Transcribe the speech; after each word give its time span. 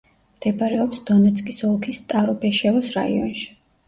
მდებარეობს 0.35 1.01
დონეცკის 1.09 1.59
ოლქის 1.67 1.99
სტარობეშევოს 2.05 2.91
რაიონში. 2.97 3.45